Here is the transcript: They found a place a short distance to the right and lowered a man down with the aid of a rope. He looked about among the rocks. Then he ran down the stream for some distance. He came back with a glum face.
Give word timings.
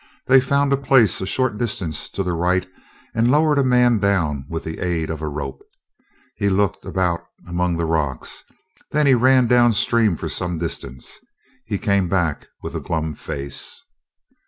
They 0.25 0.41
found 0.41 0.73
a 0.73 0.77
place 0.77 1.21
a 1.21 1.27
short 1.27 1.59
distance 1.59 2.09
to 2.09 2.23
the 2.23 2.33
right 2.33 2.67
and 3.13 3.29
lowered 3.29 3.59
a 3.59 3.63
man 3.63 3.99
down 3.99 4.47
with 4.49 4.63
the 4.63 4.79
aid 4.79 5.11
of 5.11 5.21
a 5.21 5.27
rope. 5.27 5.61
He 6.35 6.49
looked 6.49 6.85
about 6.85 7.21
among 7.47 7.75
the 7.75 7.85
rocks. 7.85 8.43
Then 8.89 9.05
he 9.05 9.13
ran 9.13 9.45
down 9.45 9.69
the 9.69 9.75
stream 9.75 10.15
for 10.15 10.27
some 10.27 10.57
distance. 10.57 11.19
He 11.65 11.77
came 11.77 12.09
back 12.09 12.47
with 12.63 12.73
a 12.73 12.79
glum 12.79 13.13
face. 13.13 13.83